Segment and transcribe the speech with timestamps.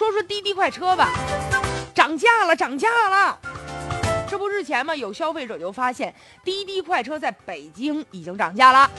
[0.00, 1.10] 说说滴滴快车吧，
[1.94, 3.38] 涨价了，涨价了。
[4.26, 8.90] 这不日前嘛，有消费者就发现滴滴快车在北京已经涨价了。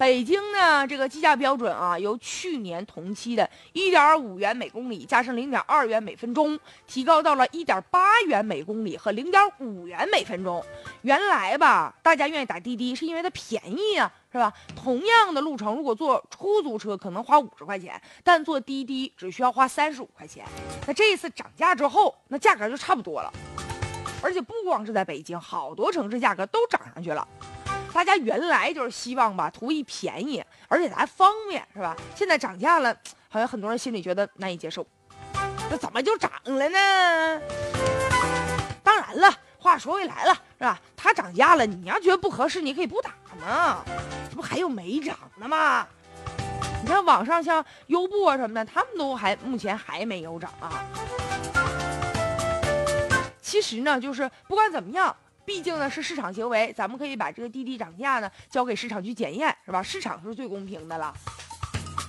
[0.00, 10.64] 北京呢，这个计价标准啊，由去年同期的1.5元每公里加上0.2元每分钟，提高到了1.8元每公里和0.5元每分钟。
[11.02, 14.50] 原来吧，大家愿意打滴滴是因为它便宜啊，是吧？
[14.74, 20.46] 同样的路程，如果坐出租车可能花五十块钱，但坐滴滴只需要花三十五块钱。
[20.86, 23.30] 那这一次涨价之后，那价格就差不多了。
[24.22, 27.28] 而且不光是在北京，好多城市价格都涨上去了。
[27.92, 31.96] 大家原来就是希望吧，图一便宜，而且还方便，是吧？
[32.14, 32.96] 现在涨价了，
[33.28, 34.86] 好像很多人心里觉得难以接受。
[35.68, 37.42] 那怎么就涨了呢？
[38.82, 40.80] 当然了，话说回来了，是吧？
[40.96, 43.84] 它涨价了，你要觉得不合适，你可以不打嘛。
[44.30, 45.86] 这不还有没涨的吗？
[46.82, 50.84] 你看网上像优步啊什么的，他们都还目前还没有涨啊。
[53.42, 55.14] 其实呢，就是不管怎么样。
[55.44, 59.82] 毕竟呢是市场行为，咱们可以把这个滴滴涨价呢交给市场去检验，是吧？
[59.82, 61.12] 市场是最公平的了。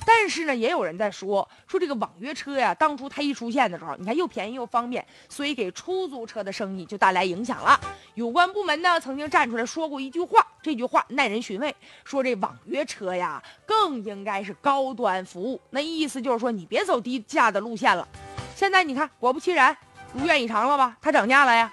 [0.04, 7.80] 但是呢，也有人在说说这个网约车呀，当初它一出现的时候，你看又便宜又方便，所以给出租车的生意就带来影响了。
[8.16, 11.74] 有关部门呢曾经站出来说过一句话，这句话耐人寻味，
[12.04, 18.08] 说这网约车呀更应该是高端服务，那意思就是说你别走低价的路线了。
[18.56, 19.76] 现在你看，果不其然，
[20.14, 20.98] 如愿以偿了吧？
[21.00, 21.72] 它涨价了呀。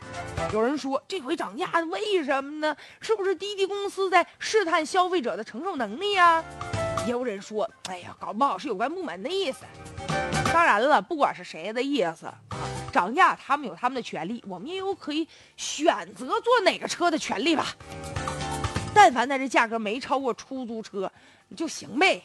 [0.52, 2.76] 有人说这回涨价为什么呢？
[3.00, 6.42] 是不是滴滴公司在试探消费者的承受能力呀？
[7.04, 9.64] 也有人说，哎呀，搞不好是有关部门的意思。
[10.52, 12.34] 当然了，不管是谁的意思啊，
[12.92, 17.76] 涨价他们有他们的权利，我们也有可以选择坐哪个车的权利吧。
[18.94, 21.10] 但凡在这价格没超过出租车，
[21.56, 22.22] 就行呗。